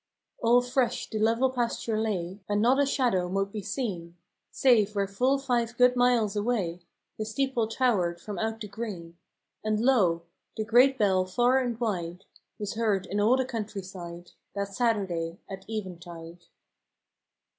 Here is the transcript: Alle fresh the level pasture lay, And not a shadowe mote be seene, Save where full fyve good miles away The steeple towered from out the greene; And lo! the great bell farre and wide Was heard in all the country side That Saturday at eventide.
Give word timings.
Alle 0.43 0.63
fresh 0.63 1.07
the 1.07 1.19
level 1.19 1.51
pasture 1.51 1.95
lay, 2.01 2.39
And 2.49 2.59
not 2.59 2.79
a 2.81 2.87
shadowe 2.87 3.29
mote 3.29 3.51
be 3.51 3.61
seene, 3.61 4.17
Save 4.49 4.95
where 4.95 5.05
full 5.05 5.37
fyve 5.37 5.77
good 5.77 5.95
miles 5.95 6.35
away 6.35 6.79
The 7.19 7.23
steeple 7.25 7.67
towered 7.67 8.19
from 8.19 8.39
out 8.39 8.61
the 8.61 8.67
greene; 8.67 9.19
And 9.63 9.79
lo! 9.79 10.23
the 10.57 10.63
great 10.65 10.97
bell 10.97 11.25
farre 11.25 11.59
and 11.59 11.79
wide 11.79 12.25
Was 12.57 12.73
heard 12.73 13.05
in 13.05 13.19
all 13.21 13.37
the 13.37 13.45
country 13.45 13.83
side 13.83 14.31
That 14.55 14.73
Saturday 14.73 15.39
at 15.47 15.69
eventide. 15.69 16.45